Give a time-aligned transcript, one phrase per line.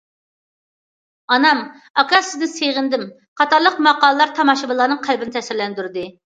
[1.35, 3.05] «ئانام»،« ئاكا، سىزنى سېغىندىم»
[3.43, 6.11] قاتارلىق ماقالىلەر تاماشىبىنلارنىڭ قەلبىنى تەسىرلەندۈردى.